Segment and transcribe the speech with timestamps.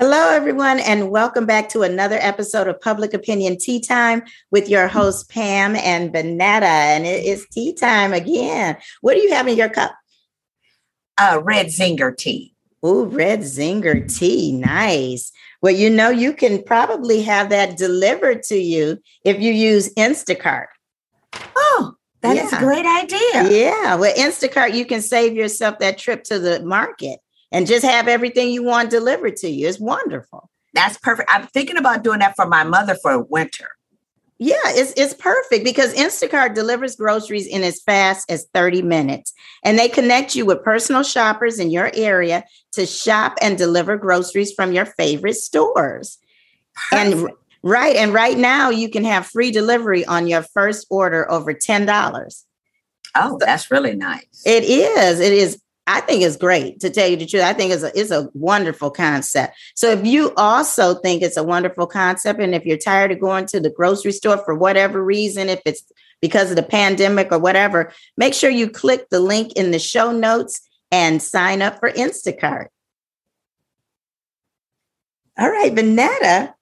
[0.00, 4.88] Hello, everyone, and welcome back to another episode of Public Opinion Tea Time with your
[4.88, 6.66] host, Pam and Banetta.
[6.66, 8.76] And it is tea time again.
[9.02, 9.94] What do you have in your cup?
[11.16, 12.56] Uh, red zinger tea.
[12.84, 14.50] Ooh, red zinger tea.
[14.50, 15.30] Nice.
[15.62, 20.66] Well, you know, you can probably have that delivered to you if you use Instacart.
[21.54, 22.46] Oh, that yeah.
[22.46, 23.48] is a great idea.
[23.48, 23.94] Yeah.
[23.94, 27.20] With Instacart, you can save yourself that trip to the market
[27.54, 29.68] and just have everything you want delivered to you.
[29.68, 30.50] It's wonderful.
[30.74, 31.30] That's perfect.
[31.32, 33.68] I'm thinking about doing that for my mother for winter.
[34.38, 39.32] Yeah, it's it's perfect because Instacart delivers groceries in as fast as 30 minutes.
[39.62, 44.52] And they connect you with personal shoppers in your area to shop and deliver groceries
[44.52, 46.18] from your favorite stores.
[46.90, 47.14] Perfect.
[47.14, 47.30] And
[47.62, 52.44] right, and right now you can have free delivery on your first order over $10.
[53.14, 54.42] Oh, that's really nice.
[54.44, 55.20] It is.
[55.20, 57.42] It is I think it's great to tell you the truth.
[57.42, 59.54] I think it's a, it's a wonderful concept.
[59.74, 63.46] So if you also think it's a wonderful concept, and if you're tired of going
[63.46, 65.84] to the grocery store for whatever reason, if it's
[66.22, 70.10] because of the pandemic or whatever, make sure you click the link in the show
[70.10, 72.68] notes and sign up for Instacart.
[75.38, 76.54] All right, Vanetta.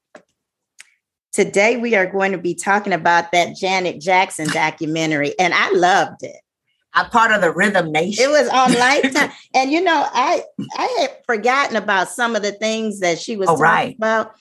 [1.33, 6.25] Today we are going to be talking about that Janet Jackson documentary, and I loved
[6.25, 6.42] it.
[6.95, 8.25] I'm part of the Rhythm Nation.
[8.25, 10.43] It was on Lifetime, and you know, I
[10.77, 13.97] I had forgotten about some of the things that she was oh, talking right.
[13.97, 14.35] about,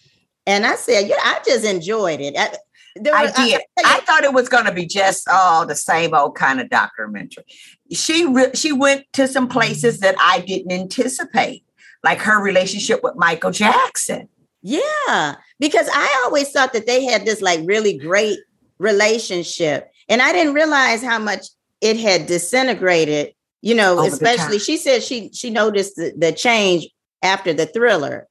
[0.45, 2.35] and I said, yeah, I just enjoyed it.
[2.37, 2.51] I,
[2.97, 3.61] I did.
[3.79, 6.59] I, I, thought it was going to be just all oh, the same old kind
[6.59, 7.45] of documentary.
[7.91, 11.63] She re- she went to some places that I didn't anticipate,
[12.03, 14.27] like her relationship with Michael Jackson.
[14.61, 18.39] Yeah, because I always thought that they had this like really great
[18.77, 21.47] relationship, and I didn't realize how much
[21.81, 26.87] it had disintegrated you know Over especially she said she she noticed the, the change
[27.21, 28.27] after the thriller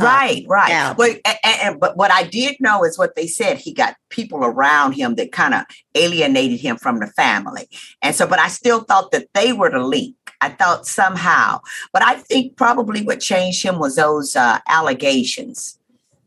[0.00, 0.96] uh, right right album.
[0.96, 4.44] but and, and, but what i did know is what they said he got people
[4.44, 5.62] around him that kind of
[5.94, 7.68] alienated him from the family
[8.02, 11.60] and so but i still thought that they were the link i thought somehow
[11.92, 15.78] but i think probably what changed him was those uh, allegations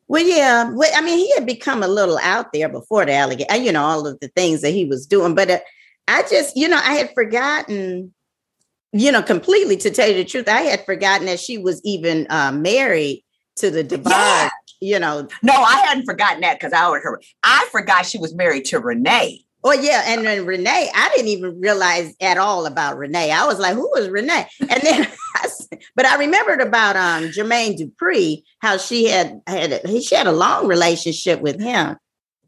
[0.09, 0.71] well, yeah.
[0.71, 3.83] Well, I mean, he had become a little out there before the allegation, you know,
[3.83, 5.35] all of the things that he was doing.
[5.35, 5.59] But uh,
[6.07, 8.13] I just, you know, I had forgotten,
[8.93, 12.27] you know, completely to tell you the truth, I had forgotten that she was even
[12.29, 13.23] uh, married
[13.57, 14.49] to the DeBarge, yeah.
[14.79, 15.27] you know.
[15.43, 17.21] No, I hadn't forgotten that because I heard her.
[17.43, 19.43] I forgot she was married to Renee.
[19.63, 23.31] Oh yeah, and then Renee, I didn't even realize at all about Renee.
[23.31, 25.49] I was like, "Who was Renee?" And then, I,
[25.95, 30.67] but I remembered about um Jermaine Dupri, how she had had she had a long
[30.67, 31.97] relationship with him,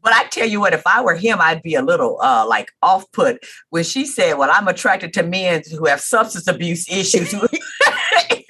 [0.02, 2.72] but I tell you what, if I were him, I'd be a little uh, like
[2.82, 7.34] off put when she said, Well, I'm attracted to men who have substance abuse issues.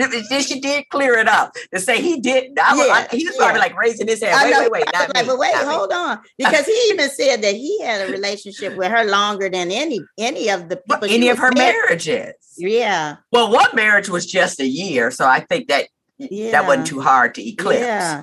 [0.47, 2.59] she did clear it up to say he didn't.
[2.59, 3.45] I was, yeah, I, he was yeah.
[3.45, 4.51] probably like raising his hand.
[4.51, 5.97] Wait, wait, wait, not like, me, but wait, hold me.
[5.97, 10.01] on, because he even said that he had a relationship with her longer than any
[10.19, 11.09] any of the people.
[11.09, 11.75] Any of her married.
[11.75, 12.35] marriages.
[12.57, 13.17] Yeah.
[13.33, 15.89] Well, one marriage was just a year, so I think that
[16.19, 16.53] yeah.
[16.53, 17.81] that wasn't too hard to eclipse.
[17.81, 18.23] Yeah.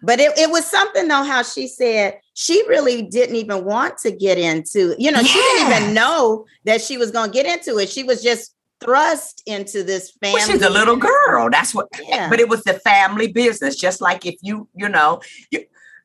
[0.00, 4.12] But it, it was something though how she said she really didn't even want to
[4.12, 5.26] get into, you know, yes.
[5.26, 7.88] she didn't even know that she was going to get into it.
[7.88, 10.34] She was just thrust into this family.
[10.34, 11.50] Well, she's a little girl.
[11.50, 12.30] That's what, yeah.
[12.30, 13.74] but it was the family business.
[13.74, 15.64] Just like if you, you know, you,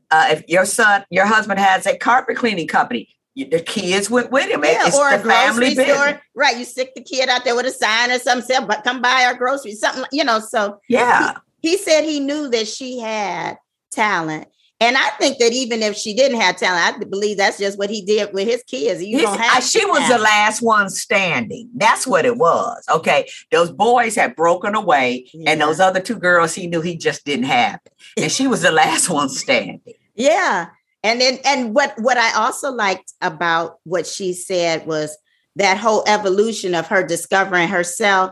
[0.09, 4.49] uh, if your son, your husband has a carpet cleaning company, the kids went with
[4.49, 4.63] him.
[4.63, 6.19] Yeah, it's or a family store.
[6.33, 6.57] Right.
[6.57, 9.25] You stick the kid out there with a sign or something, say, but come buy
[9.27, 10.39] our groceries, something, you know.
[10.39, 11.35] So yeah.
[11.61, 13.59] He, he said he knew that she had
[13.91, 14.47] talent.
[14.83, 17.89] And I think that even if she didn't have talent, I believe that's just what
[17.89, 19.01] he did with his kids.
[19.01, 21.69] You don't have she was the last one standing.
[21.73, 22.83] That's what it was.
[22.93, 23.29] Okay.
[23.49, 25.51] Those boys had broken away, yeah.
[25.51, 27.79] and those other two girls he knew he just didn't have.
[28.17, 28.23] It.
[28.23, 29.79] And she was the last one standing.
[30.15, 30.67] Yeah.
[31.01, 35.17] And then and what what I also liked about what she said was
[35.55, 38.31] that whole evolution of her discovering herself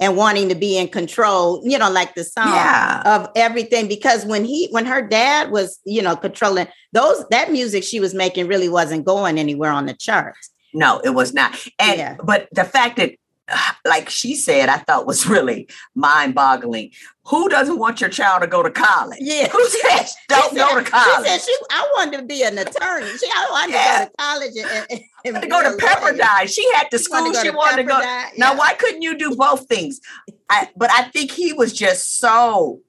[0.00, 3.02] and wanting to be in control, you know, like the song yeah.
[3.04, 3.88] of everything.
[3.88, 8.14] Because when he, when her dad was, you know, controlling those, that music she was
[8.14, 10.50] making really wasn't going anywhere on the charts.
[10.74, 11.56] No, it was not.
[11.78, 12.16] And, yeah.
[12.22, 13.12] but the fact that
[13.84, 16.90] like she said, I thought was really mind boggling.
[17.26, 19.18] Who doesn't want your child to go to college?
[19.20, 19.48] Yeah.
[19.48, 21.26] Who says don't said, go to college?
[21.26, 23.06] She said she, I wanted to be an attorney.
[23.18, 23.98] She, I wanted yeah.
[23.98, 25.00] to go to college and, and,
[25.36, 26.48] and to go to Pepperdine.
[26.48, 27.98] She had the school she wanted to go.
[27.98, 28.30] Yeah.
[28.36, 30.00] Now, why couldn't you do both things?
[30.48, 32.80] I, but I think he was just so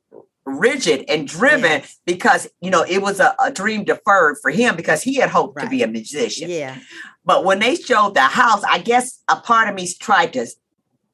[0.47, 1.99] rigid and driven yes.
[2.05, 5.57] because you know it was a, a, dream deferred for him because he had hoped
[5.57, 5.65] right.
[5.65, 6.49] to be a musician.
[6.49, 6.77] Yeah.
[7.27, 10.47] But when they showed the house, I guess a part of me tried to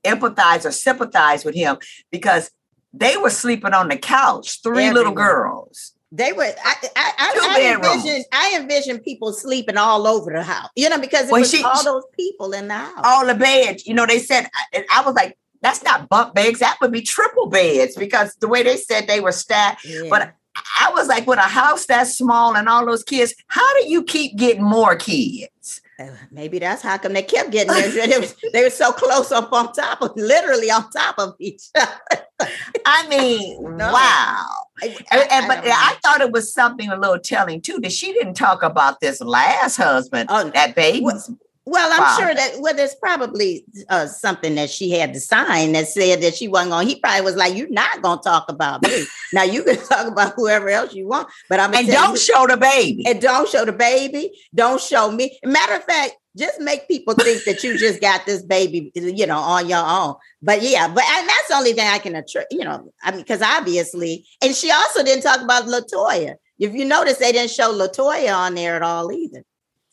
[0.04, 1.78] empathize or sympathize with him
[2.12, 2.52] because
[2.94, 4.94] they were sleeping on the couch, three Everywhere.
[4.94, 5.94] little girls.
[6.12, 6.44] They were.
[6.44, 8.24] I, I, I, I envision.
[8.32, 10.70] I envision people sleeping all over the house.
[10.76, 13.02] You know, because it well, was she, all those people in the house.
[13.04, 13.88] All the beds.
[13.88, 14.48] You know, they said.
[14.72, 16.60] I, I was like, that's not bunk beds.
[16.60, 19.84] That would be triple beds because the way they said they were stacked.
[19.84, 20.04] Yeah.
[20.12, 20.36] But
[20.80, 24.04] I was like, with a house that small and all those kids, how do you
[24.04, 25.82] keep getting more kids?
[26.32, 28.08] Maybe that's how come they kept getting there.
[28.08, 31.64] they, was, they were so close up on top of, literally on top of each
[31.76, 31.92] other.
[32.86, 33.92] I mean, no.
[33.92, 34.46] wow.
[34.82, 38.12] I, I, and, but I, thought it was something a little telling too that she
[38.12, 41.02] didn't talk about this last husband, oh, that baby.
[41.02, 41.24] Well,
[41.66, 45.88] well, I'm sure that well, there's probably uh, something that she had to sign that
[45.88, 46.88] said that she wasn't going.
[46.88, 49.06] He probably was like, "You're not going to talk about me.
[49.32, 52.48] now you can talk about whoever else you want, but I'm and don't you, show
[52.48, 53.06] the baby.
[53.08, 54.32] And don't show the baby.
[54.54, 55.40] Don't show me.
[55.46, 59.38] Matter of fact, just make people think that you just got this baby, you know,
[59.38, 60.16] on your own.
[60.42, 63.22] But yeah, but and that's the only thing I can, attribute, you know, I mean,
[63.22, 66.36] because obviously, and she also didn't talk about Latoya.
[66.60, 69.44] If you notice, they didn't show Latoya on there at all either.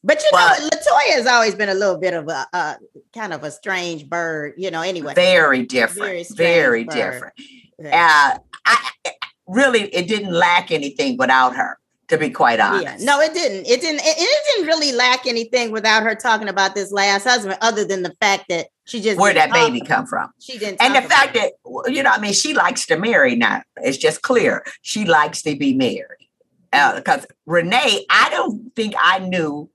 [0.02, 2.76] But you but, know, Latoya has always been a little bit of a, a,
[3.12, 4.80] kind of a strange bird, you know.
[4.80, 7.34] Anyway, very different, very, very different.
[7.78, 8.34] Yeah.
[8.34, 8.90] Uh, I,
[9.46, 11.78] really, it didn't lack anything without her.
[12.08, 13.04] To be quite honest, yeah.
[13.04, 13.68] no, it didn't.
[13.68, 14.00] It didn't.
[14.00, 18.02] It, it, didn't really lack anything without her talking about this last husband, other than
[18.02, 20.28] the fact that she just where that baby come from.
[20.40, 21.52] She didn't, and the fact that
[21.86, 23.62] you know, I mean, she likes to marry now.
[23.76, 26.26] It's just clear she likes to be married
[26.72, 29.70] because uh, Renee, I don't think I knew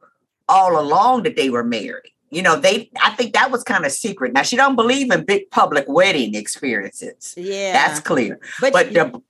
[0.48, 2.12] all along that they were married.
[2.30, 4.34] You know, they I think that was kind of secret.
[4.34, 7.34] Now she don't believe in big public wedding experiences.
[7.38, 7.74] Yeah.
[7.74, 8.40] That's clear.
[8.60, 9.22] But, but the,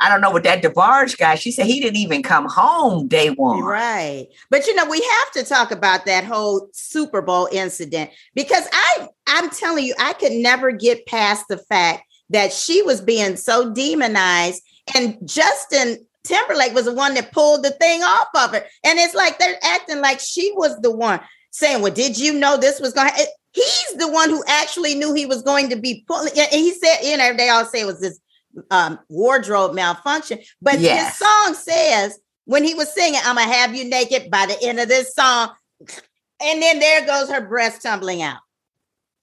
[0.00, 3.30] I don't know what that DeBarge guy, she said he didn't even come home day
[3.30, 3.62] one.
[3.62, 4.28] Right.
[4.50, 9.08] But you know, we have to talk about that whole Super Bowl incident because I
[9.26, 13.72] I'm telling you, I could never get past the fact that she was being so
[13.72, 14.62] demonized
[14.94, 18.64] and Justin Timberlake was the one that pulled the thing off of her.
[18.84, 21.20] And it's like they're acting like she was the one
[21.50, 25.14] saying, Well, did you know this was going to He's the one who actually knew
[25.14, 26.32] he was going to be pulling.
[26.38, 28.20] And he said, you know, they all say it was this
[28.70, 30.38] um, wardrobe malfunction.
[30.60, 31.08] But yes.
[31.08, 34.56] his song says, when he was singing, I'm going to have you naked by the
[34.62, 35.50] end of this song.
[36.40, 38.38] And then there goes her breast tumbling out.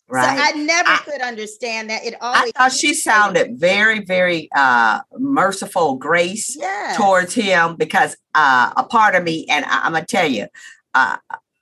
[0.07, 0.37] Right.
[0.37, 2.03] So I never I, could understand that.
[2.05, 6.95] It always I thought she sounded very, very uh merciful grace yes.
[6.95, 10.47] towards him because uh a part of me, and I, am gonna tell you,
[10.93, 11.17] uh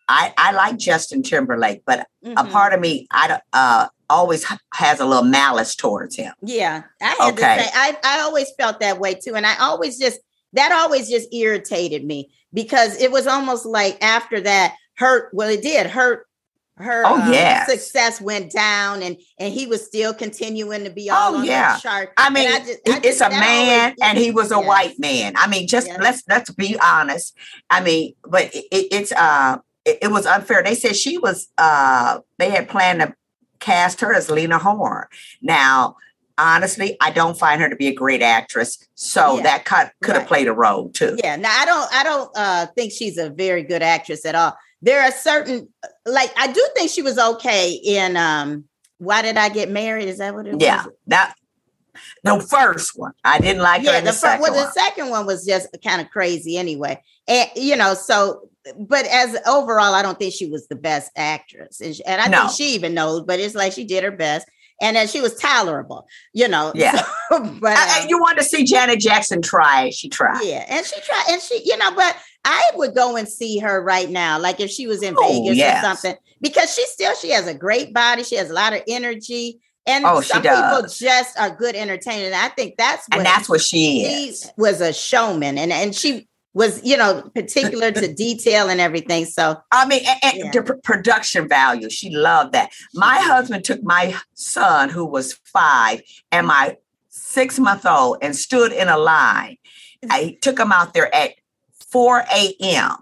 [0.09, 2.37] I, I like Justin Timberlake, but mm-hmm.
[2.37, 6.33] a part of me I uh always has a little malice towards him.
[6.41, 6.83] Yeah.
[7.01, 7.57] I had okay.
[7.57, 9.35] to say I, I always felt that way too.
[9.35, 10.19] And I always just
[10.53, 15.63] that always just irritated me because it was almost like after that hurt well it
[15.63, 16.27] did hurt
[16.77, 21.35] her oh, um, success went down and and he was still continuing to be all
[21.35, 21.77] oh, on yeah.
[21.77, 22.11] chart.
[22.17, 24.65] I mean, I just, I it's a man always, and he was a yes.
[24.65, 25.33] white man.
[25.35, 25.99] I mean, just yes.
[26.01, 27.37] let's let's be honest.
[27.69, 30.63] I mean, but it, it's uh it, it, was unfair.
[30.63, 33.13] They said she was uh they had planned to
[33.59, 35.05] cast her as Lena Horne.
[35.43, 35.97] Now,
[36.39, 38.79] honestly, I don't find her to be a great actress.
[38.95, 39.43] So yeah.
[39.43, 40.27] that cut could have right.
[40.27, 41.17] played a role too.
[41.23, 41.35] Yeah.
[41.35, 45.01] Now I don't I don't uh think she's a very good actress at all there
[45.01, 45.69] are certain
[46.06, 48.65] like I do think she was okay in um
[49.00, 50.07] why did I get married?
[50.07, 50.85] Is that what it yeah, was?
[50.85, 51.35] Yeah, that
[52.24, 53.13] the first one.
[53.24, 56.10] I didn't like yeah, the, the first well, the second one was just kind of
[56.10, 57.01] crazy anyway.
[57.27, 61.81] And you know, so but as overall, I don't think she was the best actress.
[61.81, 62.41] And, she, and I no.
[62.41, 64.48] think she even knows, but it's like she did her best
[64.82, 66.72] and then she was tolerable, you know.
[66.84, 67.06] Yeah.
[67.30, 69.89] So, but um, you want to see Janet Jackson try?
[69.92, 70.44] She tried.
[70.44, 73.82] Yeah, and she tried, and she, you know, but I would go and see her
[73.82, 75.84] right now, like if she was in oh, Vegas yes.
[75.84, 78.82] or something, because she still she has a great body, she has a lot of
[78.88, 79.60] energy.
[79.86, 82.34] And oh, some people just are good entertainers.
[82.34, 84.50] I think that's what and that's what she is.
[84.58, 89.25] was a showman, and and she was you know particular to detail and everything.
[89.25, 90.62] So I mean, and, and yeah.
[90.62, 92.72] the production value, she loved that.
[92.93, 93.29] My mm-hmm.
[93.29, 96.77] husband took my son, who was five, and my
[97.10, 99.57] six month old, and stood in a line.
[100.10, 101.31] I took him out there at
[101.93, 102.95] 4 a.m.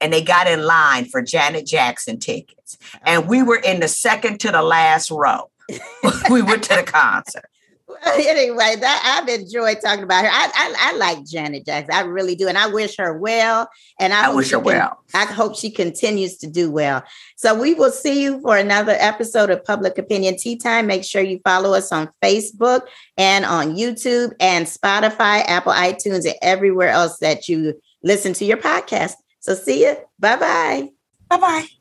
[0.00, 2.78] and they got in line for Janet Jackson tickets.
[3.02, 3.44] And we oh.
[3.44, 5.50] were in the second to the last row.
[6.30, 7.46] we went to the concert.
[8.06, 10.30] anyway, that I've enjoyed talking about her.
[10.30, 11.94] I, I, I like Janet Jackson.
[11.94, 13.68] I really do, and I wish her well.
[14.00, 14.98] And I, I wish her can, well.
[15.14, 17.04] I hope she continues to do well.
[17.36, 20.86] So we will see you for another episode of Public Opinion Tea Time.
[20.86, 22.82] Make sure you follow us on Facebook
[23.16, 28.58] and on YouTube and Spotify, Apple, iTunes, and everywhere else that you listen to your
[28.58, 29.14] podcast.
[29.40, 29.96] So see you.
[30.18, 30.88] Bye bye.
[31.28, 31.75] Bye bye.